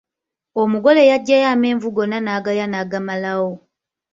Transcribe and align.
Omugole 0.61 1.01
yajjayo 1.09 1.47
amenvu 1.53 1.87
gonna 1.95 2.17
n'agaalya 2.21 2.65
n'agamalawo. 2.69 3.51